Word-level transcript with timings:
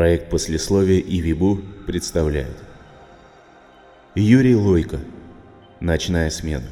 Проект 0.00 0.30
послесловия 0.30 0.98
и 0.98 1.20
Вибу 1.20 1.60
представляет. 1.86 2.56
Юрий 4.14 4.56
Лойко. 4.56 4.98
Ночная 5.80 6.30
смена. 6.30 6.70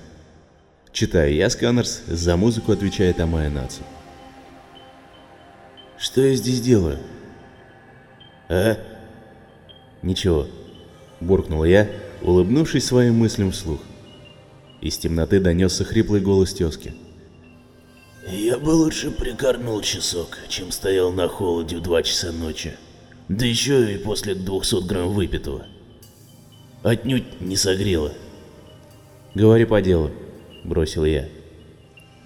Читаю 0.92 1.34
я, 1.34 1.50
Сканерс, 1.50 2.04
за 2.06 2.38
музыку 2.38 2.72
отвечает 2.72 3.20
Амая 3.20 3.50
Наци. 3.50 3.82
Что 5.98 6.22
я 6.22 6.34
здесь 6.36 6.62
делаю? 6.62 7.00
А? 8.48 8.78
Ничего, 10.00 10.46
буркнул 11.20 11.64
я, 11.64 11.86
улыбнувшись 12.22 12.86
своим 12.86 13.16
мыслям 13.16 13.50
вслух. 13.52 13.80
Из 14.80 14.96
темноты 14.96 15.38
донесся 15.38 15.84
хриплый 15.84 16.22
голос 16.22 16.54
тезки. 16.54 16.94
Я 18.26 18.56
бы 18.56 18.70
лучше 18.70 19.10
прикорнул 19.10 19.82
часок, 19.82 20.38
чем 20.48 20.72
стоял 20.72 21.12
на 21.12 21.28
холоде 21.28 21.76
в 21.76 21.82
два 21.82 22.02
часа 22.02 22.32
ночи. 22.32 22.72
Да 23.28 23.44
еще 23.44 23.94
и 23.94 23.98
после 23.98 24.34
200 24.34 24.86
грамм 24.86 25.10
выпитого. 25.10 25.66
Отнюдь 26.82 27.40
не 27.40 27.56
согрело. 27.56 28.12
Говори 29.34 29.66
по 29.66 29.82
делу, 29.82 30.10
бросил 30.64 31.04
я. 31.04 31.28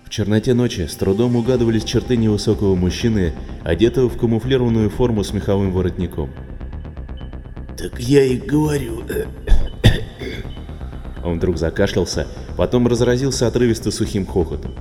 В 0.04 0.10
черноте 0.10 0.54
ночи 0.54 0.86
с 0.86 0.94
трудом 0.94 1.34
угадывались 1.34 1.84
черты 1.84 2.16
невысокого 2.16 2.76
мужчины, 2.76 3.32
одетого 3.64 4.08
в 4.08 4.16
камуфлированную 4.16 4.90
форму 4.90 5.24
с 5.24 5.32
меховым 5.32 5.72
воротником. 5.72 6.30
Так 7.76 7.98
я 7.98 8.22
и 8.22 8.36
говорю. 8.36 9.02
Он 11.24 11.38
вдруг 11.38 11.56
закашлялся, 11.56 12.28
потом 12.56 12.86
разразился 12.86 13.48
отрывисто 13.48 13.90
сухим 13.90 14.24
хохотом. 14.24 14.74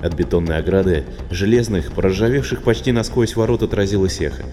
От 0.00 0.14
бетонной 0.14 0.58
ограды, 0.58 1.04
железных, 1.30 1.92
проржавевших 1.92 2.62
почти 2.62 2.92
насквозь 2.92 3.34
ворот 3.34 3.62
отразилось 3.62 4.20
эхо. 4.20 4.44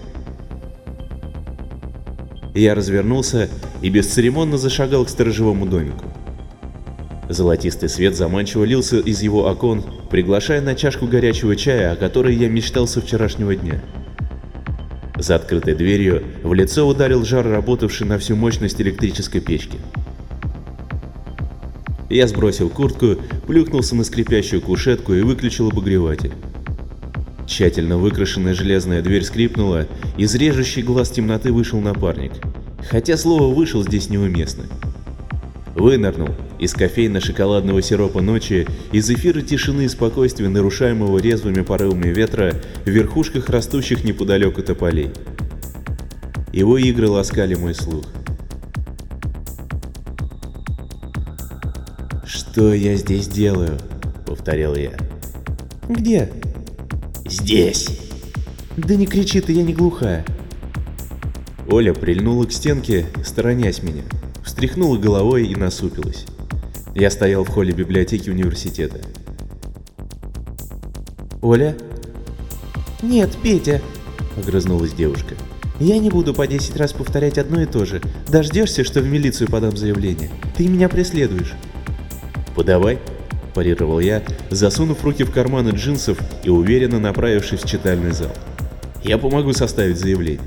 Я 2.56 2.74
развернулся 2.74 3.50
и 3.82 3.90
бесцеремонно 3.90 4.56
зашагал 4.56 5.04
к 5.04 5.10
сторожевому 5.10 5.66
домику. 5.66 6.06
Золотистый 7.28 7.90
свет 7.90 8.16
заманчиво 8.16 8.64
лился 8.64 8.98
из 8.98 9.20
его 9.20 9.46
окон, 9.46 9.84
приглашая 10.10 10.62
на 10.62 10.74
чашку 10.74 11.06
горячего 11.06 11.54
чая, 11.54 11.92
о 11.92 11.96
которой 11.96 12.34
я 12.34 12.48
мечтал 12.48 12.88
со 12.88 13.02
вчерашнего 13.02 13.54
дня. 13.54 13.82
За 15.18 15.34
открытой 15.34 15.74
дверью 15.74 16.24
в 16.42 16.54
лицо 16.54 16.88
ударил 16.88 17.26
жар, 17.26 17.46
работавший 17.46 18.06
на 18.06 18.18
всю 18.18 18.36
мощность 18.36 18.80
электрической 18.80 19.42
печки. 19.42 19.76
Я 22.08 22.26
сбросил 22.26 22.70
куртку, 22.70 23.16
плюхнулся 23.46 23.94
на 23.96 24.04
скрипящую 24.04 24.62
кушетку 24.62 25.12
и 25.12 25.20
выключил 25.20 25.68
обогреватель. 25.68 26.32
Тщательно 27.46 27.96
выкрашенная 27.96 28.54
железная 28.54 29.02
дверь 29.02 29.22
скрипнула, 29.22 29.86
из 30.16 30.34
режущий 30.34 30.82
глаз 30.82 31.10
темноты 31.10 31.52
вышел 31.52 31.80
напарник. 31.80 32.32
Хотя 32.90 33.16
слово 33.16 33.54
«вышел» 33.54 33.82
здесь 33.82 34.10
неуместно. 34.10 34.64
Вынырнул 35.74 36.30
из 36.58 36.74
кофейно-шоколадного 36.74 37.82
сиропа 37.82 38.20
ночи, 38.20 38.66
из 38.92 39.08
эфира 39.10 39.42
тишины 39.42 39.82
и 39.82 39.88
спокойствия, 39.88 40.48
нарушаемого 40.48 41.18
резвыми 41.18 41.62
порывами 41.62 42.08
ветра 42.08 42.54
в 42.84 42.88
верхушках 42.88 43.48
растущих 43.48 44.02
неподалеку 44.02 44.62
тополей. 44.62 45.10
Его 46.52 46.78
игры 46.78 47.08
ласкали 47.08 47.54
мой 47.54 47.74
слух. 47.74 48.06
«Что 52.24 52.72
я 52.72 52.96
здесь 52.96 53.28
делаю?»— 53.28 53.78
повторял 54.26 54.74
я. 54.74 54.92
«Где?» 55.88 56.30
Здесь. 57.28 57.88
Да 58.76 58.94
не 58.94 59.06
кричи 59.06 59.40
ты, 59.40 59.52
я 59.52 59.62
не 59.62 59.72
глухая. 59.72 60.24
Оля 61.68 61.92
прильнула 61.92 62.44
к 62.46 62.52
стенке, 62.52 63.06
сторонясь 63.24 63.82
меня, 63.82 64.02
встряхнула 64.44 64.96
головой 64.96 65.48
и 65.48 65.56
насупилась. 65.56 66.24
Я 66.94 67.10
стоял 67.10 67.44
в 67.44 67.48
холле 67.48 67.72
библиотеки 67.72 68.30
университета. 68.30 69.00
«Оля?» 71.42 71.76
«Нет, 73.02 73.30
Петя!»— 73.42 73.82
огрызнулась 74.36 74.92
девушка. 74.92 75.34
«Я 75.78 75.98
не 75.98 76.08
буду 76.08 76.32
по 76.32 76.46
10 76.46 76.76
раз 76.76 76.92
повторять 76.92 77.38
одно 77.38 77.60
и 77.60 77.66
то 77.66 77.84
же. 77.84 78.00
Дождешься, 78.28 78.84
что 78.84 79.00
в 79.00 79.06
милицию 79.06 79.50
подам 79.50 79.76
заявление. 79.76 80.30
Ты 80.56 80.68
меня 80.68 80.88
преследуешь». 80.88 81.54
«Подавай»,— 82.54 82.98
парировал 83.56 84.00
я, 84.00 84.22
засунув 84.50 85.02
руки 85.02 85.24
в 85.24 85.30
карманы 85.30 85.70
джинсов 85.70 86.18
и 86.44 86.50
уверенно 86.50 87.00
направившись 87.00 87.62
в 87.62 87.66
читальный 87.66 88.12
зал. 88.12 88.30
«Я 89.02 89.16
помогу 89.16 89.54
составить 89.54 89.98
заявление». 89.98 90.46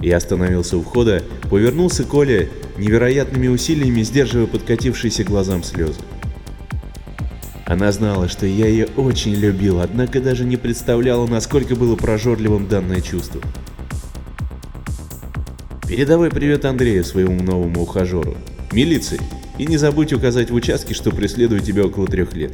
Я 0.00 0.16
остановился 0.16 0.78
у 0.78 0.80
входа, 0.80 1.22
повернулся 1.50 2.04
к 2.04 2.14
Оле, 2.14 2.48
невероятными 2.78 3.48
усилиями 3.48 4.00
сдерживая 4.00 4.46
подкатившиеся 4.46 5.22
глазам 5.22 5.62
слезы. 5.62 6.00
Она 7.66 7.92
знала, 7.92 8.26
что 8.26 8.46
я 8.46 8.66
ее 8.66 8.86
очень 8.96 9.34
любил, 9.34 9.80
однако 9.80 10.22
даже 10.22 10.46
не 10.46 10.56
представляла, 10.56 11.26
насколько 11.26 11.76
было 11.76 11.94
прожорливым 11.94 12.68
данное 12.68 13.02
чувство. 13.02 13.42
Передавай 15.86 16.30
привет 16.30 16.64
Андрею, 16.64 17.04
своему 17.04 17.42
новому 17.42 17.82
ухажеру. 17.82 18.34
Милиции. 18.72 19.20
И 19.58 19.66
не 19.66 19.76
забудь 19.76 20.12
указать 20.12 20.50
в 20.50 20.54
участке, 20.54 20.94
что 20.94 21.10
преследую 21.10 21.60
тебя 21.60 21.84
около 21.84 22.06
трех 22.06 22.32
лет. 22.34 22.52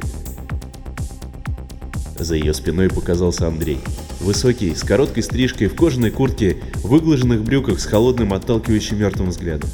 За 2.19 2.35
ее 2.35 2.53
спиной 2.53 2.89
показался 2.89 3.47
Андрей. 3.47 3.79
Высокий, 4.19 4.73
с 4.73 4.83
короткой 4.83 5.23
стрижкой, 5.23 5.67
в 5.67 5.75
кожаной 5.75 6.11
куртке, 6.11 6.57
в 6.75 6.87
выглаженных 6.87 7.43
брюках 7.43 7.79
с 7.79 7.85
холодным 7.85 8.33
отталкивающим 8.33 8.99
мертвым 8.99 9.29
взглядом. 9.29 9.69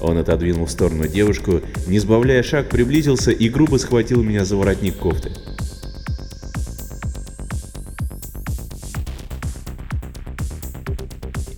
Он 0.00 0.18
отодвинул 0.18 0.66
в 0.66 0.70
сторону 0.70 1.06
девушку, 1.06 1.60
не 1.86 1.98
сбавляя 1.98 2.42
шаг, 2.42 2.68
приблизился 2.68 3.30
и 3.30 3.48
грубо 3.48 3.76
схватил 3.76 4.22
меня 4.22 4.44
за 4.44 4.56
воротник 4.56 4.96
кофты. 4.96 5.32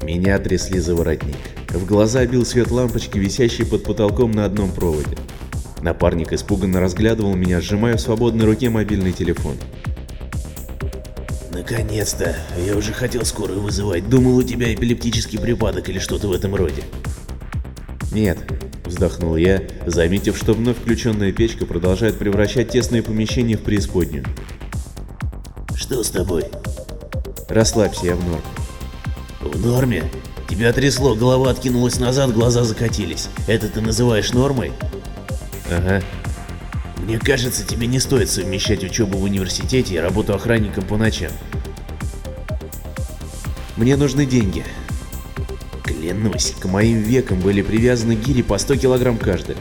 Меня 0.04 0.38
трясли 0.38 0.80
за 0.80 0.94
воротник. 0.94 1.36
В 1.70 1.86
глаза 1.86 2.26
бил 2.26 2.44
свет 2.44 2.70
лампочки, 2.70 3.16
висящей 3.16 3.64
под 3.64 3.84
потолком 3.84 4.32
на 4.32 4.44
одном 4.44 4.70
проводе. 4.70 5.16
Напарник 5.80 6.34
испуганно 6.34 6.78
разглядывал 6.78 7.34
меня, 7.34 7.62
сжимая 7.62 7.96
в 7.96 8.00
свободной 8.02 8.44
руке 8.44 8.68
мобильный 8.68 9.12
телефон. 9.12 9.56
Наконец-то! 11.50 12.36
Я 12.66 12.76
уже 12.76 12.92
хотел 12.92 13.24
скорую 13.24 13.62
вызывать. 13.62 14.06
Думал, 14.10 14.36
у 14.36 14.42
тебя 14.42 14.74
эпилептический 14.74 15.38
припадок 15.38 15.88
или 15.88 15.98
что-то 15.98 16.28
в 16.28 16.32
этом 16.32 16.54
роде. 16.54 16.82
Нет, 18.12 18.38
вздохнул 18.84 19.36
я, 19.36 19.62
заметив, 19.86 20.36
что 20.36 20.52
вновь 20.52 20.76
включенная 20.76 21.32
печка 21.32 21.64
продолжает 21.64 22.18
превращать 22.18 22.68
тесное 22.68 23.02
помещение 23.02 23.56
в 23.56 23.62
преисподнюю. 23.62 24.26
Что 25.74 26.04
с 26.04 26.10
тобой? 26.10 26.44
Расслабься, 27.48 28.04
я 28.06 28.16
в 28.16 28.24
норме. 28.24 28.53
В 29.44 29.64
норме? 29.64 30.04
Тебя 30.48 30.72
трясло, 30.72 31.14
голова 31.14 31.50
откинулась 31.50 31.98
назад, 31.98 32.32
глаза 32.32 32.64
закатились. 32.64 33.28
Это 33.46 33.68
ты 33.68 33.80
называешь 33.80 34.32
нормой? 34.32 34.72
Ага. 35.70 36.02
Мне 36.98 37.18
кажется, 37.18 37.66
тебе 37.66 37.86
не 37.86 38.00
стоит 38.00 38.30
совмещать 38.30 38.82
учебу 38.82 39.18
в 39.18 39.24
университете 39.24 39.94
и 39.94 39.98
работу 39.98 40.34
охранником 40.34 40.84
по 40.84 40.96
ночам. 40.96 41.30
Мне 43.76 43.96
нужны 43.96 44.24
деньги. 44.24 44.64
Клянусь, 45.82 46.54
к 46.58 46.64
моим 46.64 47.02
векам 47.02 47.40
были 47.40 47.60
привязаны 47.60 48.14
гири 48.14 48.42
по 48.42 48.56
100 48.56 48.76
килограмм 48.76 49.18
каждая. 49.18 49.58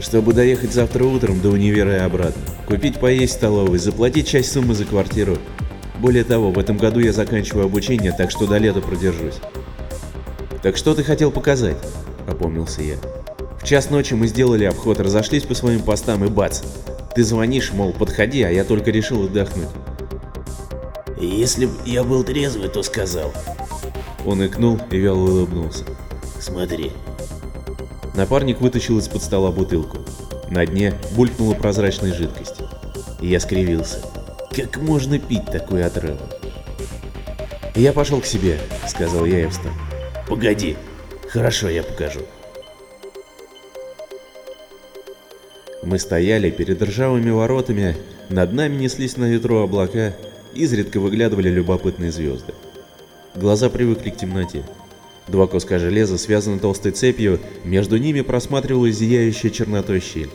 Чтобы 0.00 0.32
доехать 0.32 0.72
завтра 0.72 1.04
утром 1.04 1.40
до 1.40 1.50
универа 1.50 1.96
и 1.96 2.00
обратно, 2.00 2.42
купить 2.66 3.00
поесть 3.00 3.34
в 3.34 3.36
столовой, 3.36 3.78
заплатить 3.78 4.28
часть 4.28 4.52
суммы 4.52 4.74
за 4.74 4.84
квартиру. 4.84 5.38
Более 6.00 6.24
того, 6.24 6.50
в 6.50 6.58
этом 6.58 6.78
году 6.78 6.98
я 7.00 7.12
заканчиваю 7.12 7.66
обучение, 7.66 8.12
так 8.12 8.30
что 8.30 8.46
до 8.46 8.56
лета 8.56 8.80
продержусь. 8.80 9.34
«Так 10.62 10.78
что 10.78 10.94
ты 10.94 11.04
хотел 11.04 11.30
показать?»– 11.30 11.76
опомнился 12.26 12.80
я. 12.82 12.96
«В 13.60 13.66
час 13.66 13.90
ночи 13.90 14.14
мы 14.14 14.26
сделали 14.26 14.64
обход, 14.64 14.98
разошлись 14.98 15.42
по 15.42 15.54
своим 15.54 15.82
постам 15.82 16.24
и 16.24 16.28
бац! 16.28 16.62
Ты 17.14 17.22
звонишь, 17.22 17.72
мол, 17.72 17.92
подходи, 17.92 18.42
а 18.42 18.50
я 18.50 18.64
только 18.64 18.90
решил 18.90 19.24
отдохнуть». 19.24 19.68
«Если 21.20 21.66
б 21.66 21.72
я 21.84 22.02
был 22.02 22.24
трезвый, 22.24 22.70
то 22.70 22.82
сказал». 22.82 23.32
Он 24.24 24.44
икнул 24.44 24.80
и 24.90 24.96
вяло 24.96 25.18
улыбнулся. 25.18 25.84
«Смотри». 26.38 26.92
Напарник 28.14 28.62
вытащил 28.62 28.98
из-под 28.98 29.22
стола 29.22 29.50
бутылку. 29.52 29.98
На 30.48 30.64
дне 30.64 30.94
булькнула 31.14 31.54
прозрачная 31.54 32.14
жидкость. 32.14 32.56
И 33.20 33.28
я 33.28 33.38
скривился. 33.38 34.00
Как 34.54 34.76
можно 34.78 35.18
пить 35.18 35.46
такую 35.46 35.86
отраву? 35.86 36.18
«Я 37.76 37.92
пошел 37.92 38.20
к 38.20 38.26
себе»,— 38.26 38.58
сказал 38.88 39.24
я 39.24 39.44
и 39.44 39.46
встал. 39.46 39.72
Погоди. 40.30 40.76
Хорошо, 41.28 41.68
я 41.68 41.82
покажу. 41.82 42.20
Мы 45.82 45.98
стояли 45.98 46.50
перед 46.50 46.80
ржавыми 46.80 47.30
воротами, 47.30 47.96
над 48.28 48.52
нами 48.52 48.76
неслись 48.76 49.16
на 49.16 49.24
ветру 49.24 49.56
облака, 49.56 50.14
изредка 50.54 51.00
выглядывали 51.00 51.48
любопытные 51.48 52.12
звезды. 52.12 52.54
Глаза 53.34 53.70
привыкли 53.70 54.10
к 54.10 54.18
темноте. 54.18 54.62
Два 55.26 55.48
куска 55.48 55.80
железа 55.80 56.16
связаны 56.16 56.60
толстой 56.60 56.92
цепью, 56.92 57.40
между 57.64 57.96
ними 57.96 58.20
просматривалась 58.20 58.94
зияющая 58.94 59.50
чернотой 59.50 59.98
щель. 59.98 60.30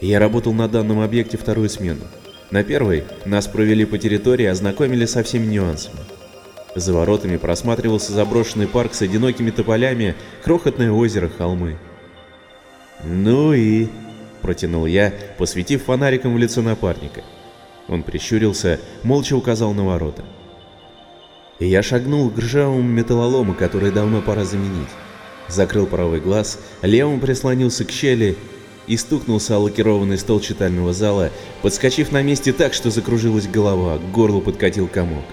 Я 0.00 0.18
работал 0.18 0.54
на 0.54 0.66
данном 0.66 1.00
объекте 1.00 1.36
вторую 1.36 1.68
смену. 1.68 2.04
На 2.50 2.64
первой 2.64 3.04
нас 3.26 3.46
провели 3.46 3.84
по 3.84 3.98
территории, 3.98 4.46
ознакомили 4.46 5.04
со 5.04 5.22
всеми 5.22 5.46
нюансами. 5.46 5.98
За 6.74 6.94
воротами 6.94 7.36
просматривался 7.36 8.12
заброшенный 8.12 8.66
парк 8.66 8.94
с 8.94 9.02
одинокими 9.02 9.50
тополями, 9.50 10.14
крохотное 10.42 10.90
озеро, 10.90 11.28
холмы. 11.28 11.76
«Ну 13.04 13.52
и...»— 13.52 13.88
протянул 14.42 14.86
я, 14.86 15.12
посветив 15.36 15.84
фонариком 15.84 16.34
в 16.34 16.38
лицо 16.38 16.62
напарника. 16.62 17.22
Он 17.86 18.02
прищурился, 18.02 18.80
молча 19.02 19.34
указал 19.34 19.74
на 19.74 19.84
ворота. 19.84 20.24
И 21.58 21.66
я 21.66 21.82
шагнул 21.82 22.30
к 22.30 22.38
ржавому 22.38 22.82
металлолому, 22.82 23.54
который 23.54 23.90
давно 23.90 24.22
пора 24.22 24.44
заменить. 24.44 24.88
Закрыл 25.48 25.86
правый 25.86 26.20
глаз, 26.20 26.58
левым 26.82 27.20
прислонился 27.20 27.84
к 27.84 27.90
щели 27.90 28.36
и 28.88 28.96
стукнулся 28.96 29.56
о 29.56 29.60
лакированный 29.60 30.18
стол 30.18 30.40
читального 30.40 30.92
зала, 30.92 31.30
подскочив 31.62 32.10
на 32.10 32.22
месте 32.22 32.52
так, 32.52 32.74
что 32.74 32.90
закружилась 32.90 33.46
голова, 33.46 33.98
к 33.98 34.10
горлу 34.10 34.40
подкатил 34.40 34.88
комок. 34.88 35.24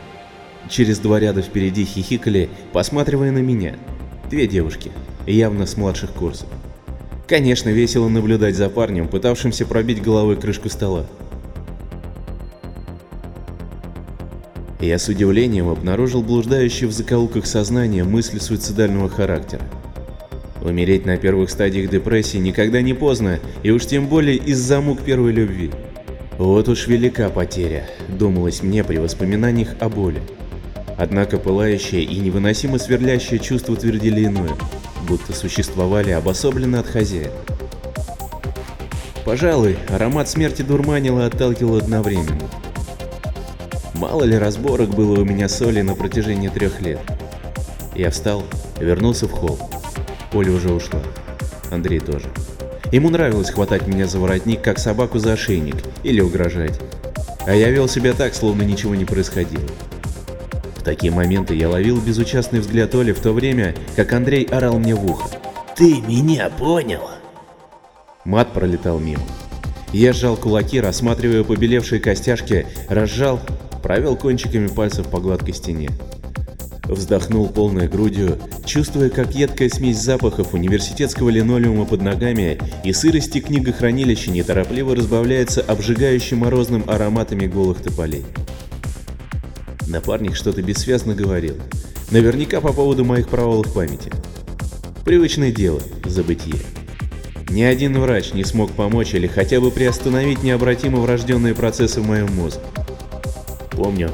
Через 0.69 0.99
два 0.99 1.19
ряда 1.19 1.41
впереди 1.41 1.85
хихикали, 1.85 2.49
посматривая 2.73 3.31
на 3.31 3.39
меня. 3.39 3.75
Две 4.29 4.47
девушки, 4.47 4.91
явно 5.25 5.65
с 5.65 5.77
младших 5.77 6.11
курсов. 6.11 6.47
Конечно, 7.27 7.69
весело 7.69 8.09
наблюдать 8.09 8.55
за 8.55 8.69
парнем, 8.69 9.07
пытавшимся 9.07 9.65
пробить 9.65 10.01
головой 10.01 10.35
крышку 10.35 10.69
стола. 10.69 11.05
Я 14.79 14.99
с 14.99 15.07
удивлением 15.07 15.69
обнаружил 15.69 16.21
блуждающие 16.21 16.87
в 16.87 16.91
закоулках 16.91 17.47
сознания 17.47 18.03
мысли 18.03 18.37
суицидального 18.37 19.09
характера. 19.09 19.63
Умереть 20.65 21.05
на 21.05 21.15
первых 21.17 21.51
стадиях 21.51 21.91
депрессии 21.91 22.37
никогда 22.37 22.81
не 22.81 22.95
поздно, 22.95 23.39
и 23.61 23.69
уж 23.69 23.85
тем 23.85 24.07
более 24.07 24.37
из-за 24.37 24.81
мук 24.81 24.99
первой 25.03 25.31
любви. 25.31 25.69
Вот 26.39 26.67
уж 26.67 26.87
велика 26.87 27.29
потеря, 27.29 27.87
думалось 28.09 28.63
мне 28.63 28.83
при 28.83 28.97
воспоминаниях 28.97 29.75
о 29.79 29.89
боли. 29.89 30.23
Однако 30.97 31.37
пылающее 31.37 32.01
и 32.01 32.17
невыносимо 32.17 32.79
сверлящее 32.79 33.39
чувство 33.39 33.75
твердили 33.75 34.25
иное, 34.25 34.53
будто 35.07 35.33
существовали 35.33 36.09
обособленно 36.09 36.79
от 36.79 36.87
хозяина. 36.87 37.31
Пожалуй, 39.23 39.77
аромат 39.89 40.29
смерти 40.29 40.63
дурманил 40.63 41.19
и 41.19 41.25
отталкивал 41.25 41.77
одновременно. 41.77 42.49
Мало 43.93 44.23
ли 44.23 44.35
разборок 44.35 44.89
было 44.89 45.19
у 45.19 45.23
меня 45.23 45.47
с 45.47 45.61
Олей 45.61 45.83
на 45.83 45.93
протяжении 45.93 46.49
трех 46.49 46.81
лет. 46.81 46.99
Я 47.93 48.09
встал, 48.09 48.43
вернулся 48.79 49.27
в 49.27 49.31
холл. 49.31 49.59
Оля 50.35 50.51
уже 50.51 50.71
ушла. 50.73 50.99
Андрей 51.71 51.99
тоже. 51.99 52.25
Ему 52.91 53.09
нравилось 53.09 53.49
хватать 53.49 53.87
меня 53.87 54.05
за 54.05 54.19
воротник, 54.19 54.61
как 54.61 54.79
собаку 54.79 55.17
за 55.17 55.33
ошейник, 55.33 55.75
или 56.03 56.21
угрожать. 56.21 56.79
А 57.45 57.53
я 57.53 57.69
вел 57.69 57.87
себя 57.87 58.13
так, 58.13 58.35
словно 58.35 58.63
ничего 58.63 58.95
не 58.95 59.05
происходило. 59.05 59.63
В 60.77 60.83
такие 60.83 61.11
моменты 61.11 61.55
я 61.55 61.69
ловил 61.69 61.99
безучастный 61.99 62.59
взгляд 62.59 62.93
Оли 62.93 63.11
в 63.11 63.19
то 63.19 63.31
время, 63.31 63.73
как 63.95 64.13
Андрей 64.13 64.43
орал 64.43 64.77
мне 64.77 64.93
в 64.93 65.05
ухо. 65.09 65.29
Ты 65.75 66.01
меня 66.01 66.49
понял? 66.49 67.01
Мат 68.23 68.51
пролетал 68.53 68.99
мимо. 68.99 69.23
Я 69.93 70.13
сжал 70.13 70.35
кулаки, 70.35 70.81
рассматривая 70.81 71.43
побелевшие 71.43 72.01
костяшки, 72.01 72.67
разжал, 72.89 73.39
провел 73.81 74.15
кончиками 74.17 74.67
пальцев 74.67 75.07
по 75.07 75.19
гладкой 75.19 75.53
стене. 75.53 75.89
Вздохнул 76.87 77.49
полной 77.49 77.87
грудью, 77.87 78.37
чувствуя, 78.63 79.09
как 79.09 79.33
едкая 79.33 79.69
смесь 79.69 79.99
запахов 79.99 80.53
университетского 80.53 81.29
линолеума 81.29 81.85
под 81.85 82.01
ногами 82.01 82.59
и 82.83 82.93
сырости 82.93 83.39
книгохранилища 83.39 84.29
неторопливо 84.29 84.95
разбавляется 84.95 85.61
обжигающим 85.61 86.39
морозным 86.39 86.83
ароматами 86.87 87.47
голых 87.47 87.81
тополей. 87.81 88.25
Напарник 89.87 90.35
что-то 90.35 90.61
бессвязно 90.61 91.15
говорил, 91.15 91.55
наверняка 92.11 92.61
по 92.61 92.71
поводу 92.71 93.03
моих 93.03 93.29
провалов 93.29 93.73
памяти. 93.73 94.11
Привычное 95.03 95.51
дело– 95.51 95.81
забытие. 96.05 96.57
Ни 97.49 97.61
один 97.61 97.99
врач 97.99 98.33
не 98.33 98.43
смог 98.43 98.71
помочь 98.71 99.13
или 99.13 99.27
хотя 99.27 99.59
бы 99.59 99.71
приостановить 99.71 100.43
необратимо 100.43 100.99
врожденные 100.99 101.55
процессы 101.55 102.01
в 102.01 102.07
моем 102.07 102.31
мозге. 102.35 102.61
Помню, 103.71 104.11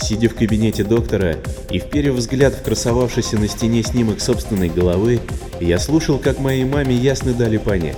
Сидя 0.00 0.28
в 0.28 0.34
кабинете 0.34 0.84
доктора 0.84 1.36
и 1.70 1.78
вперев 1.78 2.14
взгляд 2.14 2.54
в 2.54 2.62
красовавшийся 2.62 3.36
на 3.36 3.48
стене 3.48 3.82
снимок 3.82 4.20
собственной 4.20 4.68
головы, 4.68 5.20
я 5.60 5.78
слушал, 5.78 6.18
как 6.18 6.38
моей 6.38 6.64
маме 6.64 6.94
ясно 6.94 7.34
дали 7.34 7.58
понять. 7.58 7.96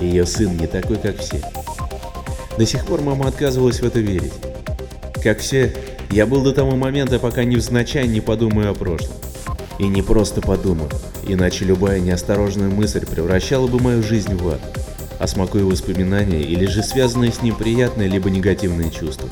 Ее 0.00 0.26
сын 0.26 0.56
не 0.56 0.66
такой, 0.66 0.96
как 0.96 1.18
все. 1.18 1.40
До 2.56 2.66
сих 2.66 2.86
пор 2.86 3.02
мама 3.02 3.28
отказывалась 3.28 3.80
в 3.80 3.84
это 3.84 4.00
верить. 4.00 4.32
Как 5.22 5.38
все, 5.40 5.74
я 6.10 6.26
был 6.26 6.42
до 6.42 6.52
того 6.52 6.74
момента, 6.74 7.18
пока 7.18 7.44
невзначай 7.44 8.08
не 8.08 8.20
подумаю 8.20 8.70
о 8.70 8.74
прошлом. 8.74 9.16
И 9.78 9.86
не 9.86 10.02
просто 10.02 10.40
подумаю, 10.40 10.90
иначе 11.26 11.64
любая 11.64 12.00
неосторожная 12.00 12.68
мысль 12.68 13.06
превращала 13.06 13.66
бы 13.66 13.78
мою 13.78 14.02
жизнь 14.02 14.34
в 14.34 14.48
ад, 14.48 14.60
а 15.18 15.26
смакуя 15.26 15.64
воспоминания 15.64 16.42
или 16.42 16.66
же 16.66 16.82
связанные 16.82 17.32
с 17.32 17.42
ним 17.42 17.54
приятные 17.54 18.08
либо 18.08 18.30
негативные 18.30 18.90
чувства. 18.90 19.28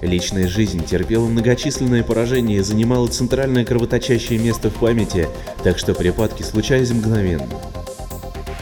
Личная 0.00 0.46
жизнь 0.46 0.84
терпела 0.84 1.26
многочисленные 1.26 2.04
поражения 2.04 2.56
и 2.56 2.62
занимала 2.62 3.08
центральное 3.08 3.64
кровоточащее 3.64 4.38
место 4.38 4.70
в 4.70 4.74
памяти, 4.74 5.28
так 5.64 5.78
что 5.78 5.94
припадки 5.94 6.42
случались 6.42 6.90
мгновенно. 6.90 7.48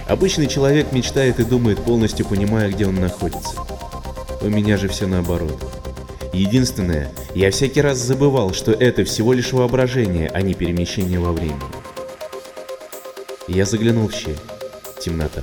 Обычный 0.09 0.47
человек 0.47 0.93
мечтает 0.93 1.41
и 1.41 1.45
думает, 1.45 1.79
полностью 1.81 2.25
понимая, 2.27 2.71
где 2.71 2.87
он 2.87 2.95
находится. 2.95 3.57
У 4.41 4.47
меня 4.47 4.77
же 4.77 4.89
все 4.89 5.07
наоборот. 5.07 5.59
Единственное, 6.33 7.11
я 7.35 7.51
всякий 7.51 7.81
раз 7.81 7.99
забывал, 7.99 8.53
что 8.53 8.73
это 8.73 9.05
всего 9.05 9.33
лишь 9.33 9.53
воображение, 9.53 10.31
а 10.33 10.43
не 10.43 10.55
перемещение 10.55 11.19
во 11.19 11.33
времени. 11.33 11.61
Я 13.49 13.65
заглянул 13.65 14.09
в 14.09 14.15
щель. 14.15 14.39
Темнота. 15.01 15.43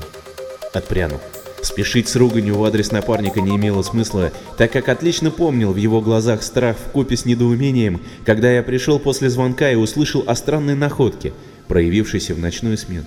Отпрянул. 0.74 1.20
Спешить 1.64 2.10
с 2.10 2.18
руганью 2.18 2.58
в 2.58 2.64
адрес 2.66 2.92
напарника 2.92 3.40
не 3.40 3.56
имело 3.56 3.84
смысла, 3.84 4.34
так 4.58 4.74
как 4.74 4.90
отлично 4.90 5.32
помнил 5.32 5.72
в 5.72 5.78
его 5.78 6.02
глазах 6.02 6.44
страх 6.44 6.76
в 6.78 6.92
купе 6.92 7.16
с 7.16 7.24
недоумением, 7.24 8.02
когда 8.26 8.52
я 8.52 8.62
пришел 8.64 9.00
после 9.00 9.30
звонка 9.30 9.72
и 9.72 9.76
услышал 9.76 10.26
о 10.28 10.36
странной 10.36 10.76
находке, 10.76 11.32
проявившейся 11.70 12.36
в 12.36 12.40
ночную 12.40 12.78
смену. 12.78 13.06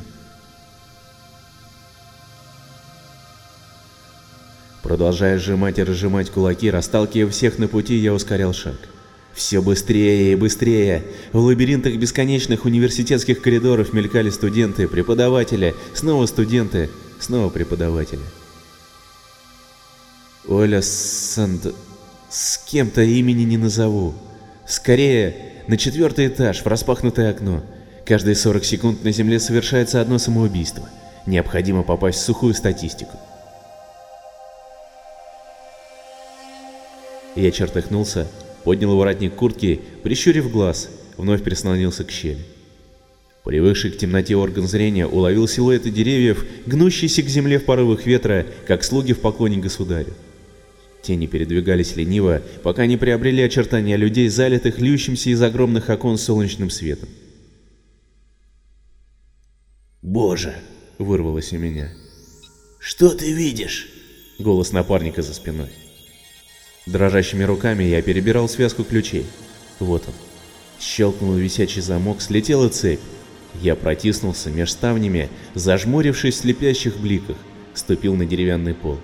Продолжая 4.82 5.38
сжимать 5.38 5.78
и 5.78 5.82
разжимать 5.82 6.30
кулаки, 6.30 6.70
расталкивая 6.70 7.30
всех 7.30 7.58
на 7.58 7.68
пути, 7.68 7.96
я 7.96 8.14
ускорял 8.14 8.54
шаг. 8.54 8.76
Все 9.34 9.60
быстрее 9.60 10.32
и 10.32 10.34
быстрее. 10.34 11.04
В 11.34 11.40
лабиринтах 11.40 11.96
бесконечных 11.96 12.64
университетских 12.64 13.42
коридоров 13.42 13.92
мелькали 13.92 14.30
студенты, 14.30 14.88
преподаватели, 14.88 15.74
снова 15.92 16.24
студенты, 16.24 16.88
снова 17.20 17.50
преподаватели. 17.50 18.22
Оля 20.48 20.82
Санд... 20.82 21.74
С 22.28 22.58
кем-то 22.58 23.02
имени 23.02 23.44
не 23.44 23.56
назову. 23.56 24.12
Скорее, 24.66 25.52
на 25.68 25.76
четвертый 25.76 26.26
этаж, 26.26 26.60
в 26.60 26.66
распахнутое 26.66 27.30
окно. 27.30 27.62
Каждые 28.04 28.34
40 28.34 28.64
секунд 28.64 29.04
на 29.04 29.12
Земле 29.12 29.38
совершается 29.38 30.00
одно 30.00 30.18
самоубийство. 30.18 30.88
Необходимо 31.24 31.82
попасть 31.82 32.18
в 32.18 32.22
сухую 32.22 32.52
статистику. 32.52 33.16
Я 37.36 37.50
чертыхнулся, 37.52 38.26
поднял 38.64 38.96
воротник 38.96 39.34
куртки, 39.34 39.80
прищурив 40.02 40.50
глаз, 40.50 40.88
вновь 41.16 41.42
прислонился 41.42 42.04
к 42.04 42.10
щели. 42.10 42.44
Привыкший 43.44 43.92
к 43.92 43.98
темноте 43.98 44.34
орган 44.36 44.66
зрения 44.66 45.06
уловил 45.06 45.46
силуэты 45.46 45.90
деревьев, 45.90 46.44
гнущиеся 46.66 47.22
к 47.22 47.28
земле 47.28 47.58
в 47.58 47.64
порывах 47.64 48.04
ветра, 48.04 48.46
как 48.66 48.82
слуги 48.82 49.12
в 49.12 49.20
поклоне 49.20 49.58
государю. 49.58 50.14
Тени 51.06 51.28
передвигались 51.28 51.94
лениво, 51.94 52.42
пока 52.64 52.84
не 52.86 52.96
приобрели 52.96 53.40
очертания 53.40 53.94
людей, 53.94 54.28
залитых 54.28 54.80
льющимся 54.80 55.30
из 55.30 55.40
огромных 55.40 55.88
окон 55.88 56.18
солнечным 56.18 56.68
светом. 56.68 57.08
«Боже!»— 60.02 60.56
вырвалось 60.98 61.52
у 61.52 61.58
меня. 61.58 61.92
«Что 62.80 63.10
ты 63.10 63.32
видишь?»— 63.32 63.88
голос 64.40 64.72
напарника 64.72 65.22
за 65.22 65.32
спиной. 65.32 65.68
Дрожащими 66.86 67.44
руками 67.44 67.84
я 67.84 68.02
перебирал 68.02 68.48
связку 68.48 68.82
ключей. 68.82 69.26
Вот 69.78 70.08
он. 70.08 70.14
Щелкнул 70.80 71.34
висячий 71.34 71.82
замок, 71.82 72.20
слетела 72.20 72.68
цепь. 72.68 72.98
Я 73.62 73.76
протиснулся 73.76 74.50
меж 74.50 74.72
ставнями, 74.72 75.28
зажмурившись 75.54 76.34
в 76.34 76.38
слепящих 76.38 76.98
бликах, 76.98 77.36
ступил 77.74 78.16
на 78.16 78.26
деревянный 78.26 78.74
пол. 78.74 78.98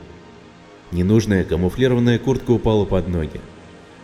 Ненужная 0.92 1.42
камуфлированная 1.42 2.18
куртка 2.18 2.50
упала 2.50 2.84
под 2.84 3.08
ноги. 3.08 3.40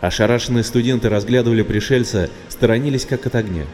Ошарашенные 0.01 0.63
студенты 0.63 1.07
разглядывали 1.09 1.61
пришельца, 1.61 2.29
сторонились 2.47 3.05
как 3.05 3.27
от 3.27 3.35
огня. 3.35 3.65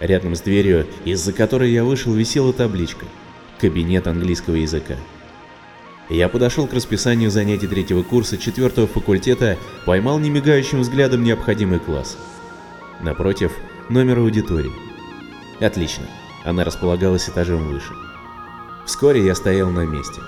Рядом 0.00 0.34
с 0.34 0.40
дверью, 0.40 0.86
из-за 1.04 1.32
которой 1.32 1.70
я 1.70 1.84
вышел, 1.84 2.12
висела 2.12 2.52
табличка 2.52 3.04
«Кабинет 3.60 4.06
английского 4.06 4.54
языка». 4.54 4.96
Я 6.08 6.28
подошел 6.28 6.66
к 6.66 6.74
расписанию 6.74 7.30
занятий 7.30 7.66
третьего 7.66 8.02
курса 8.02 8.36
четвертого 8.36 8.86
факультета, 8.86 9.58
поймал 9.86 10.18
немигающим 10.18 10.80
взглядом 10.80 11.24
необходимый 11.24 11.78
класс. 11.78 12.18
Напротив, 13.00 13.52
номер 13.88 14.18
аудитории. 14.18 14.72
Отлично, 15.60 16.04
она 16.44 16.64
располагалась 16.64 17.28
этажом 17.28 17.68
выше. 17.68 17.92
Вскоре 18.86 19.24
я 19.24 19.34
стоял 19.34 19.70
на 19.70 19.86
месте. 19.86 20.20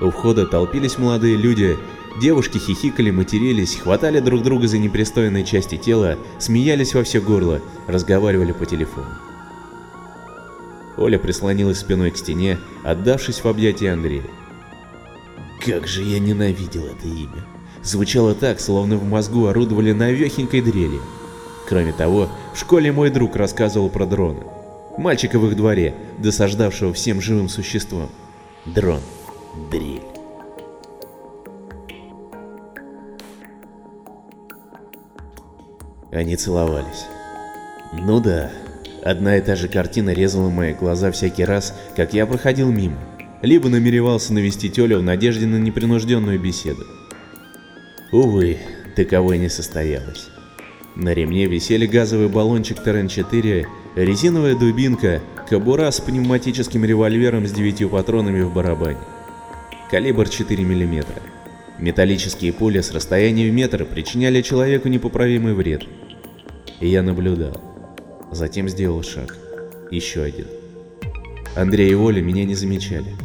У 0.00 0.10
входа 0.10 0.46
толпились 0.46 0.98
молодые 0.98 1.36
люди, 1.36 1.78
девушки 2.20 2.58
хихикали, 2.58 3.10
матерились, 3.10 3.76
хватали 3.76 4.20
друг 4.20 4.42
друга 4.42 4.66
за 4.66 4.78
непристойные 4.78 5.44
части 5.44 5.76
тела, 5.76 6.16
смеялись 6.38 6.94
во 6.94 7.02
все 7.04 7.20
горло, 7.20 7.60
разговаривали 7.86 8.52
по 8.52 8.64
телефону. 8.64 9.08
Оля 10.96 11.18
прислонилась 11.18 11.78
спиной 11.78 12.10
к 12.10 12.16
стене, 12.16 12.58
отдавшись 12.82 13.44
в 13.44 13.46
объятия 13.46 13.92
Андрея. 13.92 14.24
Как 15.64 15.86
же 15.86 16.02
я 16.02 16.18
ненавидел 16.18 16.86
это 16.86 17.06
имя. 17.06 17.44
Звучало 17.82 18.34
так, 18.34 18.60
словно 18.60 18.96
в 18.96 19.04
мозгу 19.04 19.46
орудовали 19.46 19.92
навехенькой 19.92 20.62
дрели. 20.62 21.00
Кроме 21.68 21.92
того, 21.92 22.28
в 22.54 22.58
школе 22.58 22.92
мой 22.92 23.10
друг 23.10 23.36
рассказывал 23.36 23.90
про 23.90 24.06
дрона. 24.06 24.42
Мальчика 24.98 25.38
в 25.38 25.46
их 25.46 25.56
дворе, 25.56 25.94
досаждавшего 26.18 26.92
всем 26.92 27.20
живым 27.20 27.48
существам. 27.48 28.08
Дрон. 28.66 29.00
Дрель. 29.70 30.02
Они 36.12 36.36
целовались. 36.36 37.06
Ну 37.92 38.20
да, 38.20 38.50
одна 39.02 39.36
и 39.36 39.40
та 39.40 39.56
же 39.56 39.68
картина 39.68 40.10
резала 40.10 40.50
мои 40.50 40.74
глаза 40.74 41.10
всякий 41.12 41.44
раз, 41.44 41.74
как 41.96 42.14
я 42.14 42.26
проходил 42.26 42.70
мимо 42.70 42.98
либо 43.42 43.68
намеревался 43.68 44.32
навестить 44.32 44.78
Олю 44.78 44.98
в 44.98 45.02
надежде 45.02 45.46
на 45.46 45.56
непринужденную 45.56 46.38
беседу. 46.38 46.84
Увы, 48.12 48.58
таковой 48.96 49.38
не 49.38 49.48
состоялось. 49.48 50.28
На 50.96 51.14
ремне 51.14 51.46
висели 51.46 51.86
газовый 51.86 52.28
баллончик 52.28 52.78
ТРН-4, 52.84 53.66
резиновая 53.94 54.56
дубинка, 54.56 55.20
кобура 55.48 55.90
с 55.90 56.00
пневматическим 56.00 56.84
револьвером 56.84 57.46
с 57.46 57.52
девятью 57.52 57.88
патронами 57.88 58.42
в 58.42 58.52
барабане. 58.52 58.98
Калибр 59.90 60.28
4 60.28 60.64
мм. 60.64 61.04
Металлические 61.80 62.52
пули 62.52 62.80
с 62.80 62.92
расстояния 62.92 63.50
в 63.50 63.52
метр 63.52 63.84
причиняли 63.84 64.40
человеку 64.40 64.86
непоправимый 64.86 65.52
вред. 65.52 65.82
И 66.78 66.86
я 66.86 67.02
наблюдал. 67.02 67.60
Затем 68.30 68.68
сделал 68.68 69.02
шаг. 69.02 69.36
Еще 69.90 70.22
один. 70.22 70.46
Андрей 71.56 71.90
и 71.90 71.94
Оля 71.94 72.22
меня 72.22 72.44
не 72.44 72.54
замечали. 72.54 73.16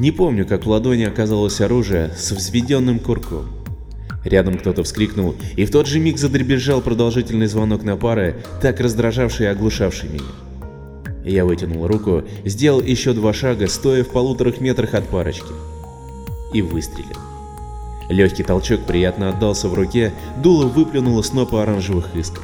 Не 0.00 0.10
помню, 0.10 0.44
как 0.44 0.66
в 0.66 0.68
ладони 0.68 1.04
оказалось 1.04 1.60
оружие 1.60 2.10
с 2.16 2.32
взведенным 2.32 2.98
курком. 2.98 3.46
Рядом 4.24 4.58
кто-то 4.58 4.82
вскрикнул, 4.82 5.36
и 5.56 5.64
в 5.64 5.70
тот 5.70 5.86
же 5.86 6.00
миг 6.00 6.18
задребезжал 6.18 6.80
продолжительный 6.80 7.46
звонок 7.46 7.84
на 7.84 7.96
пары, 7.96 8.42
так 8.60 8.80
раздражавший 8.80 9.46
и 9.46 9.50
оглушавший 9.50 10.08
меня. 10.08 10.24
Я 11.24 11.44
вытянул 11.44 11.86
руку, 11.86 12.24
сделал 12.44 12.82
еще 12.82 13.12
два 13.12 13.32
шага, 13.32 13.68
стоя 13.68 14.02
в 14.02 14.08
полуторах 14.08 14.60
метрах 14.60 14.94
от 14.94 15.06
парочки. 15.08 15.52
И 16.52 16.62
выстрелил. 16.62 17.18
Легкий 18.08 18.42
толчок 18.42 18.82
приятно 18.82 19.30
отдался 19.30 19.68
в 19.68 19.74
руке, 19.74 20.12
дуло 20.36 20.66
выплюнуло 20.66 21.22
снопа 21.22 21.62
оранжевых 21.62 22.14
искр. 22.14 22.42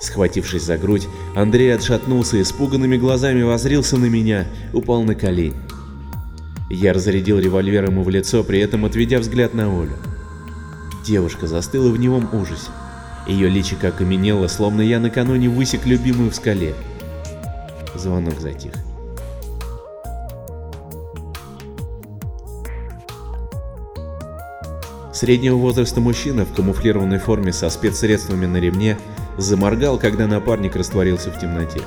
Схватившись 0.00 0.62
за 0.62 0.78
грудь, 0.78 1.06
Андрей 1.36 1.74
отшатнулся 1.74 2.38
и 2.38 2.42
испуганными 2.42 2.96
глазами 2.96 3.42
возрился 3.42 3.96
на 3.96 4.06
меня, 4.06 4.46
упал 4.72 5.02
на 5.02 5.14
колени. 5.14 5.54
Я 6.70 6.92
разрядил 6.92 7.38
револьвер 7.38 7.84
ему 7.84 8.02
в 8.02 8.08
лицо, 8.08 8.42
при 8.42 8.60
этом 8.60 8.84
отведя 8.84 9.18
взгляд 9.18 9.54
на 9.54 9.64
Олю. 9.64 9.96
Девушка 11.04 11.46
застыла 11.46 11.90
в 11.90 11.98
немом 11.98 12.28
ужасе. 12.32 12.70
Ее 13.26 13.48
личико 13.48 13.88
окаменело, 13.88 14.46
словно 14.46 14.80
я 14.80 15.00
накануне 15.00 15.48
высек 15.48 15.84
любимую 15.84 16.30
в 16.30 16.34
скале. 16.34 16.74
Звонок 17.94 18.40
затих. 18.40 18.72
Среднего 25.20 25.56
возраста 25.56 26.00
мужчина 26.00 26.46
в 26.46 26.54
камуфлированной 26.54 27.18
форме 27.18 27.52
со 27.52 27.68
спецсредствами 27.68 28.46
на 28.46 28.56
ремне 28.56 28.96
заморгал, 29.36 29.98
когда 29.98 30.26
напарник 30.26 30.76
растворился 30.76 31.30
в 31.30 31.38
темноте. 31.38 31.82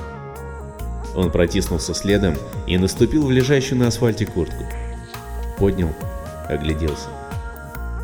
Он 1.16 1.32
протиснулся 1.32 1.94
следом 1.94 2.36
и 2.68 2.78
наступил 2.78 3.26
в 3.26 3.32
лежащую 3.32 3.80
на 3.80 3.88
асфальте 3.88 4.24
куртку. 4.24 4.62
Поднял, 5.58 5.90
огляделся. 6.48 7.08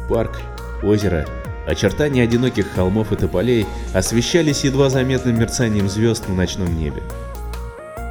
Парк, 0.09 0.41
озеро, 0.83 1.29
очертания 1.65 2.25
одиноких 2.25 2.67
холмов 2.75 3.13
и 3.13 3.17
тополей 3.17 3.67
освещались 3.95 4.65
едва 4.65 4.91
заметным 4.91 5.39
мерцанием 5.39 5.89
звезд 5.89 6.27
в 6.27 6.35
ночном 6.35 6.77
небе. 6.77 7.05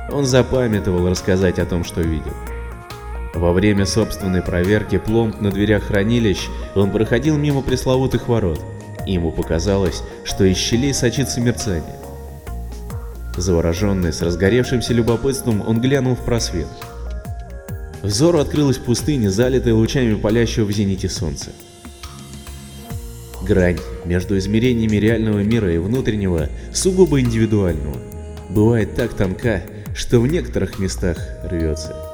Он 0.09 0.25
запамятовал 0.25 1.09
рассказать 1.09 1.59
о 1.59 1.65
том, 1.65 1.83
что 1.83 1.99
видел. 1.99 2.33
Во 3.33 3.53
время 3.53 3.86
собственной 3.86 4.41
проверки 4.41 4.98
пломб 4.98 5.39
на 5.39 5.51
дверях 5.51 5.83
хранилищ 5.83 6.48
он 6.75 6.91
проходил 6.91 7.38
мимо 7.38 7.62
пресловутых 7.62 8.27
ворот, 8.27 8.59
ему 9.05 9.31
показалось, 9.31 10.03
что 10.24 10.43
из 10.43 10.57
щелей 10.57 10.93
сочится 10.93 11.39
мерцание. 11.39 11.95
Завороженный, 13.38 14.12
с 14.12 14.21
разгоревшимся 14.21 14.93
любопытством, 14.93 15.63
он 15.65 15.79
глянул 15.79 16.15
в 16.15 16.25
просвет. 16.25 16.67
Взору 18.01 18.39
открылась 18.39 18.77
пустыня, 18.77 19.29
залитая 19.29 19.74
лучами 19.74 20.15
палящего 20.15 20.65
в 20.65 20.71
зените 20.71 21.07
солнца. 21.07 21.51
Грань 23.43 23.79
между 24.05 24.38
измерениями 24.38 24.98
реального 24.98 25.39
мира 25.39 25.74
и 25.74 25.77
внутреннего, 25.77 26.50
сугубо 26.74 27.19
индивидуального, 27.19 27.98
бывает 28.50 28.95
так 28.95 29.13
тонка, 29.13 29.62
что 29.95 30.19
в 30.19 30.27
некоторых 30.27 30.79
местах 30.79 31.17
рвется. 31.43 32.09